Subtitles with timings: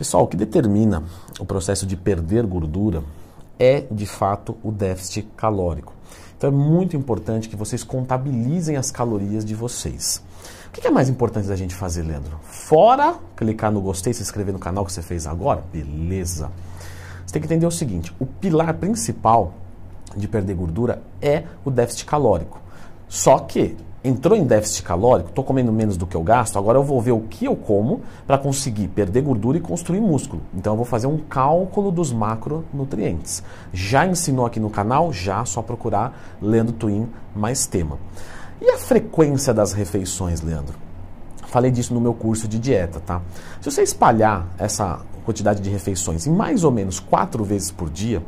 [0.00, 1.02] Pessoal, o que determina
[1.38, 3.04] o processo de perder gordura
[3.58, 5.92] é, de fato, o déficit calórico.
[6.38, 10.22] Então é muito importante que vocês contabilizem as calorias de vocês.
[10.68, 12.40] O que é mais importante da gente fazer, Leandro?
[12.44, 16.50] Fora clicar no gostei, se inscrever no canal que você fez agora, beleza.
[17.26, 19.52] Você tem que entender o seguinte: o pilar principal
[20.16, 22.58] de perder gordura é o déficit calórico.
[23.06, 26.82] Só que entrou em déficit calórico, estou comendo menos do que eu gasto, agora eu
[26.82, 30.42] vou ver o que eu como para conseguir perder gordura e construir músculo.
[30.54, 33.42] Então eu vou fazer um cálculo dos macronutrientes.
[33.72, 35.12] Já ensinou aqui no canal?
[35.12, 37.98] Já, só procurar Leandro Twin mais tema.
[38.60, 40.76] E a frequência das refeições, Leandro?
[41.46, 43.20] Falei disso no meu curso de dieta, tá?
[43.60, 48.22] Se você espalhar essa quantidade de refeições em mais ou menos quatro vezes por dia,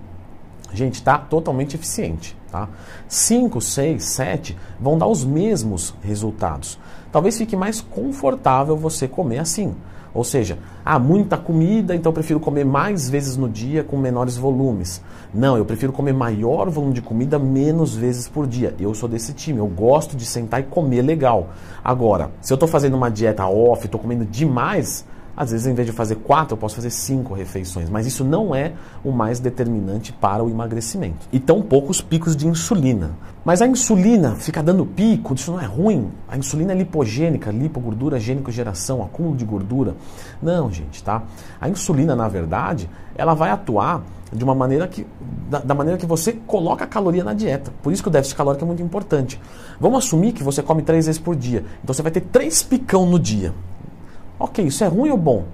[0.72, 2.36] gente, está totalmente eficiente.
[2.52, 2.68] Tá?
[3.08, 6.78] 5, 6, 7 vão dar os mesmos resultados.
[7.10, 9.74] Talvez fique mais confortável você comer assim.
[10.12, 14.36] Ou seja, há muita comida, então eu prefiro comer mais vezes no dia com menores
[14.36, 15.00] volumes.
[15.32, 18.74] Não, eu prefiro comer maior volume de comida menos vezes por dia.
[18.78, 21.48] Eu sou desse time, eu gosto de sentar e comer legal.
[21.82, 25.86] Agora, se eu estou fazendo uma dieta off, estou comendo demais, às vezes, em vez
[25.86, 30.12] de fazer quatro, eu posso fazer cinco refeições, mas isso não é o mais determinante
[30.12, 31.26] para o emagrecimento.
[31.32, 33.12] E tão poucos picos de insulina.
[33.44, 36.10] Mas a insulina fica dando pico, isso não é ruim.
[36.28, 39.96] A insulina é lipogênica, lipogordura, gênico-geração, acúmulo de gordura.
[40.40, 41.22] Não, gente, tá?
[41.60, 45.06] A insulina, na verdade, ela vai atuar de uma maneira que
[45.50, 47.72] da, da, maneira que você coloca a caloria na dieta.
[47.82, 49.40] Por isso que o déficit calórico é muito importante.
[49.78, 51.64] Vamos assumir que você come três vezes por dia.
[51.82, 53.52] Então você vai ter três picão no dia.
[54.42, 55.44] Ok, isso é ruim ou bom?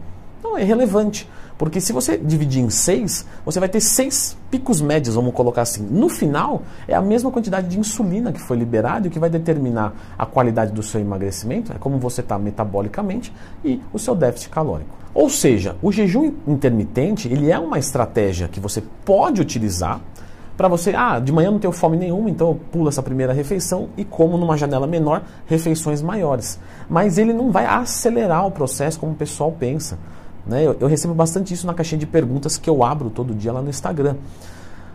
[0.43, 1.29] Não, é relevante.
[1.59, 5.83] Porque se você dividir em seis, você vai ter seis picos médios, vamos colocar assim.
[5.83, 9.29] No final, é a mesma quantidade de insulina que foi liberada e o que vai
[9.29, 13.31] determinar a qualidade do seu emagrecimento, é como você está metabolicamente
[13.63, 14.97] e o seu déficit calórico.
[15.13, 20.01] Ou seja, o jejum intermitente ele é uma estratégia que você pode utilizar
[20.59, 23.91] para você, ah, de manhã não tenho fome nenhuma, então eu pulo essa primeira refeição
[23.97, 26.59] e como numa janela menor refeições maiores.
[26.91, 29.97] Mas ele não vai acelerar o processo como o pessoal pensa.
[30.45, 30.67] Né?
[30.67, 33.63] Eu, eu recebo bastante isso na caixinha de perguntas que eu abro todo dia lá
[33.63, 34.17] no Instagram.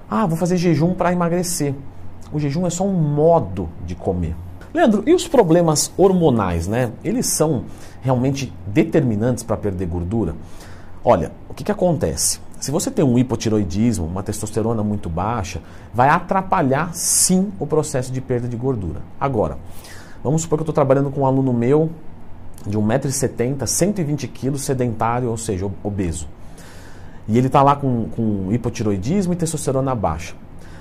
[0.09, 1.73] Ah, vou fazer jejum para emagrecer.
[2.34, 4.35] O jejum é só um modo de comer.
[4.73, 6.91] Leandro, e os problemas hormonais, né?
[7.06, 7.63] Eles são
[8.02, 10.35] realmente determinantes para perder gordura?
[11.06, 12.41] Olha, o que, que acontece?
[12.63, 15.62] Se você tem um hipotiroidismo, uma testosterona muito baixa,
[15.94, 19.01] vai atrapalhar sim o processo de perda de gordura.
[19.19, 19.57] Agora,
[20.24, 21.90] vamos supor que eu estou trabalhando com um aluno meu
[22.66, 26.25] de 1,70m, 120 kg, sedentário, ou seja, obeso.
[27.28, 30.34] E ele está lá com, com hipotiroidismo e testosterona baixa.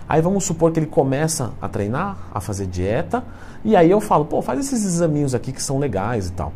[0.08, 3.24] Aí vamos supor que ele começa a treinar, a fazer dieta,
[3.64, 6.52] e aí eu falo, pô, faz esses examinhos aqui que são legais e tal.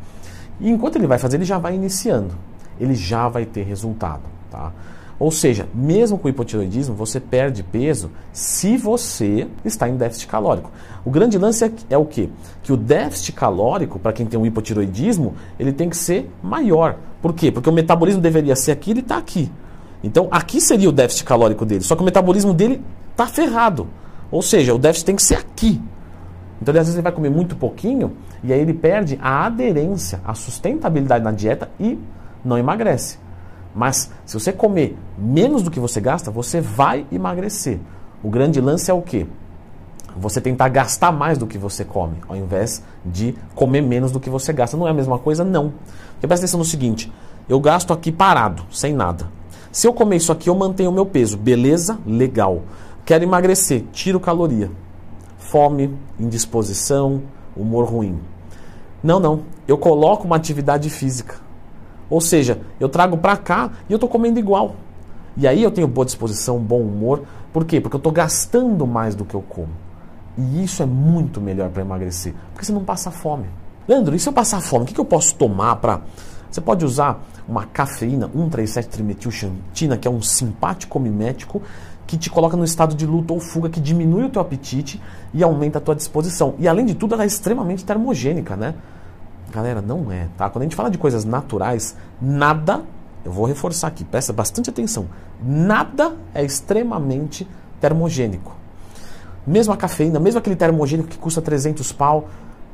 [0.61, 2.33] E enquanto ele vai fazer, ele já vai iniciando.
[2.79, 4.23] Ele já vai ter resultado,
[4.53, 4.71] tá?
[5.19, 10.71] Ou seja, mesmo com hipotiroidismo, você perde peso se você está em déficit calórico.
[11.05, 12.29] O grande lance é, é o quê?
[12.63, 16.97] Que o déficit calórico, para quem tem um hipotiroidismo, ele tem que ser maior.
[17.23, 17.51] Por quê?
[17.51, 19.51] Porque o metabolismo deveria ser aqui, ele está aqui.
[20.05, 21.83] Então, aqui seria o déficit calórico dele.
[21.83, 23.89] Só que o metabolismo dele está ferrado.
[24.31, 25.81] Ou seja, o déficit tem que ser aqui.
[26.61, 28.13] Então, às vezes, ele vai comer muito pouquinho
[28.45, 31.99] e aí ele perde a aderência, a sustentabilidade na dieta e
[32.45, 33.19] não emagrece.
[33.77, 37.79] Mas se você comer menos do que você gasta, você vai emagrecer.
[38.23, 39.27] O grande lance é o quê?
[40.17, 44.31] Você tentar gastar mais do que você come, ao invés de comer menos do que
[44.31, 44.79] você gasta.
[44.79, 45.45] Não é a mesma coisa?
[45.45, 45.75] Não.
[46.13, 47.13] Porque presta atenção no seguinte:
[47.47, 49.29] eu gasto aqui parado, sem nada.
[49.71, 51.37] Se eu comer isso aqui, eu mantenho o meu peso.
[51.37, 51.99] Beleza?
[52.07, 52.63] Legal.
[53.05, 54.71] Quero emagrecer, tiro caloria.
[55.37, 57.23] Fome, indisposição,
[57.55, 58.19] humor ruim.
[59.03, 59.43] Não, não.
[59.69, 61.46] Eu coloco uma atividade física.
[62.09, 64.77] Ou seja, eu trago para cá e eu estou comendo igual.
[65.37, 67.25] E aí eu tenho boa disposição, bom humor.
[67.53, 67.81] Por quê?
[67.81, 69.73] Porque eu estou gastando mais do que eu como.
[70.39, 73.47] E isso é muito melhor para emagrecer, porque você não passa fome.
[73.89, 76.03] Leandro, e se eu passar fome, o que, que eu posso tomar para.
[76.51, 81.63] Você pode usar uma cafeína 137-trimetilxantina, que é um simpático mimético
[82.07, 85.01] que te coloca no estado de luta ou fuga, que diminui o teu apetite
[85.35, 86.55] e aumenta a tua disposição.
[86.59, 88.75] E além de tudo, ela é extremamente termogênica, né?
[89.53, 90.51] Galera, não é, tá?
[90.51, 92.83] Quando a gente fala de coisas naturais, nada,
[93.25, 95.07] eu vou reforçar aqui, presta bastante atenção,
[95.43, 97.47] nada é extremamente
[97.81, 98.55] termogênico.
[99.47, 102.29] Mesmo a cafeína, mesmo aquele termogênico que custa 300 pau,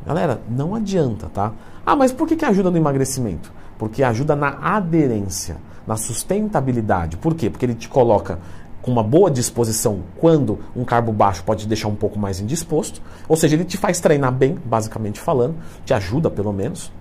[0.07, 1.53] galera, não adianta, tá?
[1.85, 3.53] Ah, mas por que, que ajuda no emagrecimento?
[3.79, 7.17] Porque ajuda na aderência, na sustentabilidade.
[7.17, 7.51] Por quê?
[7.51, 8.39] Porque ele te coloca
[8.83, 13.01] com uma boa disposição quando um carbo baixo pode te deixar um pouco mais indisposto.
[13.29, 16.93] Ou seja, ele te faz treinar bem, basicamente falando, te ajuda pelo menos.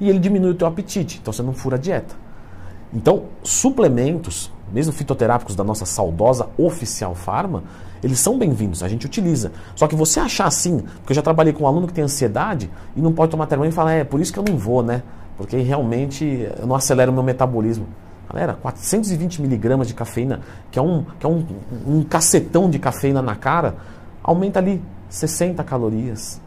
[0.00, 2.14] E ele diminui o teu apetite, então você não fura a dieta.
[2.92, 7.62] Então, suplementos, mesmo fitoterápicos da nossa saudosa oficial farma,
[8.02, 9.52] eles são bem-vindos, a gente utiliza.
[9.74, 12.70] Só que você achar assim, porque eu já trabalhei com um aluno que tem ansiedade
[12.96, 15.02] e não pode tomar termômetro e fala, é, por isso que eu não vou, né?
[15.36, 17.86] Porque realmente eu não acelero o meu metabolismo.
[18.30, 20.40] Galera, 420 miligramas de cafeína,
[20.70, 21.46] que é, um, que é um,
[21.86, 23.76] um cacetão de cafeína na cara,
[24.22, 26.40] aumenta ali 60 calorias,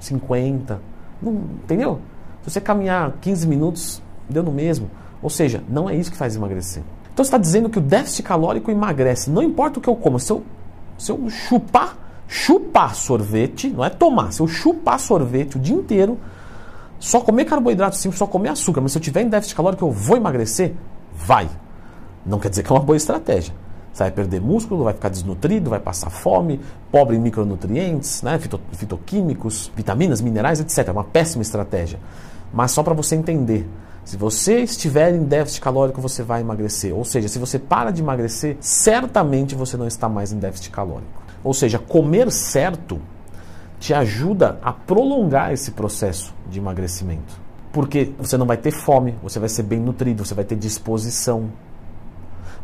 [0.00, 0.80] 50.
[1.20, 1.32] Não,
[1.62, 2.00] entendeu?
[2.42, 4.90] Se você caminhar 15 minutos, deu no mesmo.
[5.22, 6.82] Ou seja, não é isso que faz emagrecer.
[7.12, 9.28] Então você está dizendo que o déficit calórico emagrece.
[9.28, 10.42] Não importa o que eu como, se eu,
[10.96, 16.18] se eu chupar, chupar sorvete, não é tomar, se eu chupar sorvete o dia inteiro,
[16.98, 19.90] só comer carboidrato simples, só comer açúcar, mas se eu tiver em déficit calórico eu
[19.90, 20.74] vou emagrecer?
[21.26, 21.48] Vai.
[22.24, 23.54] Não quer dizer que é uma boa estratégia.
[23.92, 26.60] Você vai perder músculo, vai ficar desnutrido, vai passar fome,
[26.90, 30.88] pobre em micronutrientes, né, fito, fitoquímicos, vitaminas, minerais, etc.
[30.88, 31.98] É uma péssima estratégia.
[32.52, 33.68] Mas só para você entender.
[34.04, 36.94] Se você estiver em déficit calórico, você vai emagrecer.
[36.94, 41.22] Ou seja, se você para de emagrecer, certamente você não está mais em déficit calórico.
[41.42, 43.00] Ou seja, comer certo
[43.78, 47.47] te ajuda a prolongar esse processo de emagrecimento.
[47.72, 51.50] Porque você não vai ter fome, você vai ser bem nutrido, você vai ter disposição.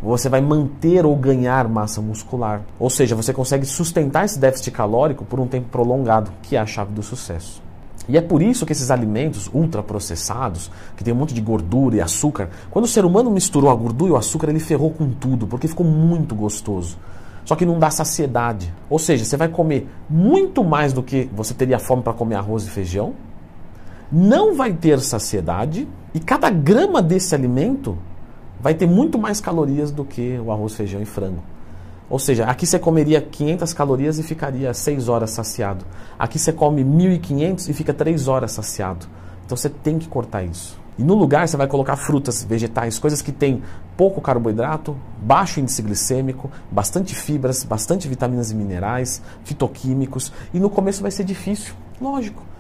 [0.03, 2.63] Você vai manter ou ganhar massa muscular.
[2.79, 6.67] Ou seja, você consegue sustentar esse déficit calórico por um tempo prolongado, que é a
[6.67, 7.63] chave do sucesso.
[8.07, 12.01] E é por isso que esses alimentos ultraprocessados, que tem um monte de gordura e
[12.03, 15.47] açúcar, quando o ser humano misturou a gordura e o açúcar, ele ferrou com tudo,
[15.47, 16.99] porque ficou muito gostoso.
[17.45, 18.73] Só que não dá saciedade.
[18.91, 22.65] Ou seja, você vai comer muito mais do que você teria fome para comer arroz
[22.65, 23.15] e feijão,
[24.15, 27.99] não vai ter saciedade, e cada grama desse alimento
[28.61, 31.43] vai ter muito mais calorias do que o arroz, feijão e frango.
[32.09, 35.85] Ou seja, aqui você comeria 500 calorias e ficaria 6 horas saciado.
[36.17, 39.05] Aqui você come 1.500 e fica 3 horas saciado.
[39.45, 40.79] Então você tem que cortar isso.
[40.97, 43.65] E no lugar você vai colocar frutas, vegetais, coisas que têm
[43.97, 50.33] pouco carboidrato, baixo índice glicêmico, bastante fibras, bastante vitaminas e minerais, fitoquímicos.
[50.53, 52.54] E no começo vai ser difícil, lógico.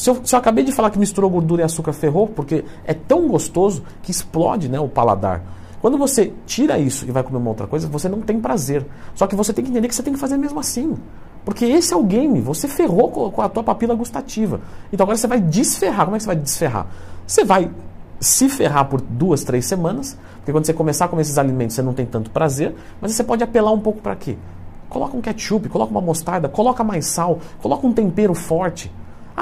[0.00, 2.94] Se eu, se eu acabei de falar que misturou gordura e açúcar ferrou, porque é
[2.94, 5.42] tão gostoso que explode né, o paladar.
[5.78, 8.86] Quando você tira isso e vai comer uma outra coisa, você não tem prazer.
[9.14, 10.96] Só que você tem que entender que você tem que fazer mesmo assim.
[11.44, 14.62] Porque esse é o game, você ferrou com a tua papila gustativa.
[14.90, 16.06] Então agora você vai desferrar.
[16.06, 16.86] Como é que você vai desferrar?
[17.26, 17.70] Você vai
[18.18, 21.82] se ferrar por duas, três semanas, porque quando você começar a comer esses alimentos você
[21.82, 24.38] não tem tanto prazer, mas você pode apelar um pouco para quê?
[24.88, 28.90] Coloca um ketchup, coloca uma mostarda, coloca mais sal, coloca um tempero forte.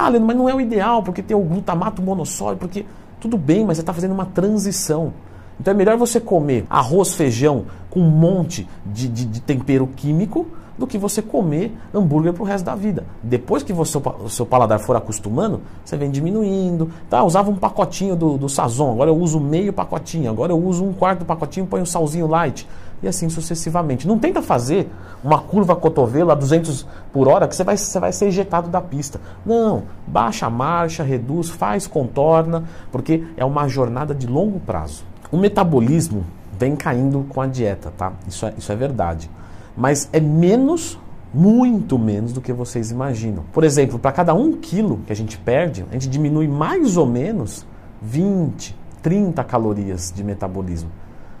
[0.01, 2.85] Ah, Leandro, mas não é o ideal, porque tem o glutamato monossódico, porque
[3.19, 5.11] tudo bem, mas você está fazendo uma transição.
[5.59, 10.47] Então é melhor você comer arroz, feijão com um monte de, de, de tempero químico
[10.77, 13.03] do que você comer hambúrguer para o resto da vida.
[13.21, 16.89] Depois que você, o seu paladar for acostumando, você vem diminuindo.
[17.09, 20.85] Tá, usava um pacotinho do, do Sazon, agora eu uso meio pacotinho, agora eu uso
[20.85, 22.65] um quarto do pacotinho, põe um salzinho light.
[23.01, 24.07] E assim sucessivamente.
[24.07, 24.89] Não tenta fazer
[25.23, 28.81] uma curva cotovelo a 200 por hora que você vai, você vai ser ejetado da
[28.81, 29.19] pista.
[29.45, 35.03] Não, baixa a marcha, reduz, faz, contorna, porque é uma jornada de longo prazo.
[35.31, 36.25] O metabolismo
[36.57, 38.13] vem caindo com a dieta, tá?
[38.27, 39.29] Isso é, isso é verdade.
[39.77, 40.99] Mas é menos,
[41.33, 43.43] muito menos do que vocês imaginam.
[43.53, 47.05] Por exemplo, para cada um quilo que a gente perde, a gente diminui mais ou
[47.05, 47.65] menos
[48.01, 50.89] 20, 30 calorias de metabolismo.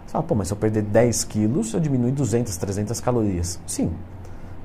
[0.09, 3.59] Você fala, pô, mas se eu perder 10 quilos, eu diminui 200, 300 calorias.
[3.67, 3.91] Sim.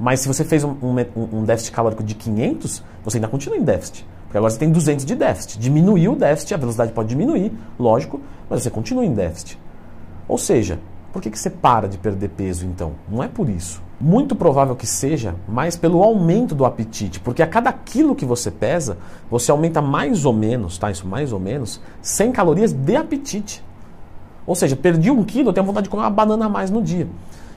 [0.01, 3.63] Mas se você fez um, um, um déficit calórico de 500, você ainda continua em
[3.63, 4.07] déficit.
[4.23, 5.59] Porque agora você tem 200 de déficit.
[5.59, 9.61] Diminuiu o déficit, a velocidade pode diminuir, lógico, mas você continua em déficit.
[10.27, 10.81] Ou seja,
[11.13, 12.93] por que, que você para de perder peso então?
[13.07, 13.83] Não é por isso.
[14.01, 18.51] Muito provável que seja mais pelo aumento do apetite, porque a cada quilo que você
[18.51, 18.97] pesa,
[19.31, 20.91] você aumenta mais ou menos, tá?
[20.91, 23.63] Isso mais ou menos, 100 calorias de apetite.
[24.47, 26.83] Ou seja, perdi um quilo, eu tenho vontade de comer uma banana a mais no
[26.83, 27.07] dia.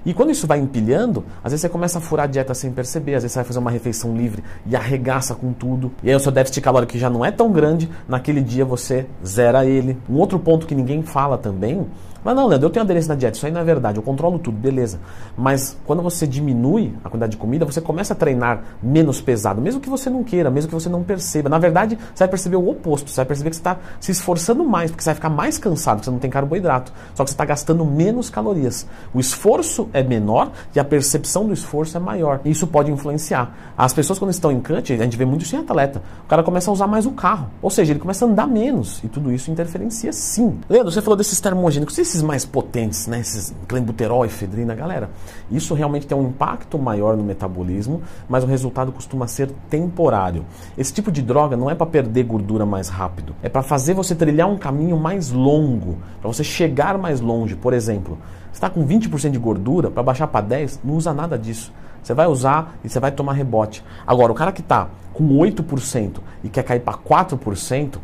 [0.06, 3.16] E quando isso vai empilhando, às vezes você começa a furar a dieta sem perceber,
[3.16, 5.92] às vezes você vai fazer uma refeição livre e arregaça com tudo.
[6.04, 9.06] E aí o seu déficit calórico que já não é tão grande, naquele dia você
[9.26, 9.98] zera ele.
[10.10, 11.86] Um outro ponto que ninguém fala também
[12.28, 14.38] mas não, Leandro, eu tenho aderência na dieta, isso aí não é verdade, eu controlo
[14.38, 15.00] tudo, beleza.
[15.38, 19.80] Mas quando você diminui a quantidade de comida, você começa a treinar menos pesado, mesmo
[19.80, 21.48] que você não queira, mesmo que você não perceba.
[21.48, 24.66] Na verdade, você vai perceber o oposto, você vai perceber que você está se esforçando
[24.66, 26.92] mais, porque você vai ficar mais cansado, porque você não tem carboidrato.
[27.16, 28.86] Só que você está gastando menos calorias.
[29.14, 32.42] O esforço é menor e a percepção do esforço é maior.
[32.46, 33.56] Isso pode influenciar.
[33.78, 36.02] As pessoas, quando estão em cut, a gente vê muito isso em atleta.
[36.26, 37.50] O cara começa a usar mais o carro.
[37.62, 39.04] Ou seja, ele começa a andar menos.
[39.04, 40.60] E tudo isso interferencia sim.
[40.70, 43.20] Leandro, você falou desses termogênicos, esses mais potentes, né?
[43.20, 45.10] Esses clenbuterol, efedrina, galera.
[45.52, 50.46] Isso realmente tem um impacto maior no metabolismo, mas o resultado costuma ser temporário.
[50.78, 53.36] Esse tipo de droga não é para perder gordura mais rápido.
[53.44, 55.98] É para fazer você trilhar um caminho mais longo.
[56.22, 57.56] Para você chegar mais longe.
[57.56, 58.18] Por exemplo,
[58.52, 61.72] está com 20% de gordura, para baixar para 10%, não usa nada disso.
[62.02, 63.84] Você vai usar e você vai tomar rebote.
[64.06, 67.98] Agora, o cara que está com 8% e quer cair para 4%,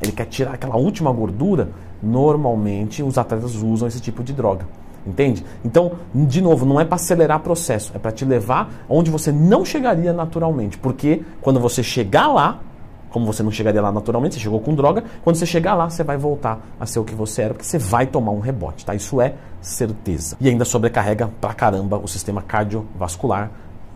[0.00, 1.70] ele quer tirar aquela última gordura,
[2.02, 4.66] normalmente os atletas usam esse tipo de droga.
[5.06, 5.44] Entende?
[5.64, 9.32] Então, de novo, não é para acelerar o processo, é para te levar onde você
[9.32, 10.76] não chegaria naturalmente.
[10.76, 12.60] Porque quando você chegar lá,
[13.10, 16.04] como você não chegaria lá naturalmente, você chegou com droga, quando você chegar lá, você
[16.04, 18.94] vai voltar a ser o que você era, porque você vai tomar um rebote, tá?
[18.94, 20.36] Isso é certeza.
[20.40, 23.50] E ainda sobrecarrega pra caramba o sistema cardiovascular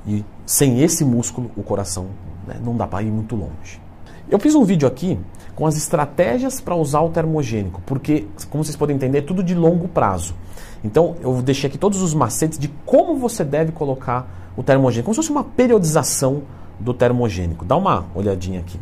[0.07, 2.07] e sem esse músculo, o coração
[2.47, 3.81] né, não dá para ir muito longe.
[4.29, 5.19] Eu fiz um vídeo aqui
[5.55, 9.55] com as estratégias para usar o termogênico, porque, como vocês podem entender, é tudo de
[9.55, 10.35] longo prazo.
[10.83, 14.27] Então, eu deixei aqui todos os macetes de como você deve colocar
[14.57, 16.43] o termogênico, como se fosse uma periodização
[16.81, 17.65] do termogênico.
[17.65, 18.79] Dá uma olhadinha aqui.